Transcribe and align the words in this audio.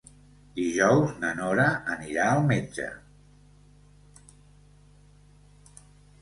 Dijous 0.59 1.11
na 1.23 1.33
Nora 1.39 1.65
anirà 1.95 2.25
al 2.29 2.41
metge. 2.53 2.87